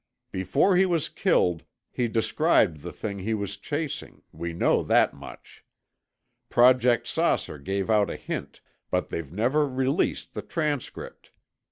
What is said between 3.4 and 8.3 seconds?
chasing—we know that much. Project 'Saucer' gave out a